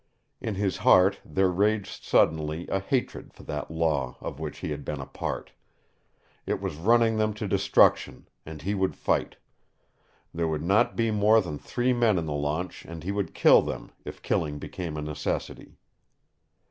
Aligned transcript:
In 0.41 0.55
his 0.55 0.77
heart 0.77 1.19
there 1.23 1.51
raged 1.51 2.03
suddenly 2.03 2.67
a 2.69 2.79
hatred 2.79 3.35
for 3.35 3.43
that 3.43 3.69
Law 3.69 4.17
of 4.19 4.39
which 4.39 4.57
he 4.57 4.71
had 4.71 4.83
been 4.83 4.99
a 4.99 5.05
part. 5.05 5.51
It 6.47 6.59
was 6.59 6.73
running 6.77 7.17
them 7.17 7.35
to 7.35 7.47
destruction, 7.47 8.27
and 8.43 8.63
he 8.63 8.73
would 8.73 8.95
fight. 8.95 9.35
There 10.33 10.47
would 10.47 10.63
not 10.63 10.95
be 10.95 11.11
more 11.11 11.39
than 11.39 11.59
three 11.59 11.93
men 11.93 12.17
in 12.17 12.25
the 12.25 12.33
launch, 12.33 12.83
and 12.83 13.03
he 13.03 13.11
would 13.11 13.35
kill 13.35 13.61
them, 13.61 13.91
if 14.03 14.23
killing 14.23 14.57
became 14.57 14.97
a 14.97 15.03
necessity. 15.03 15.77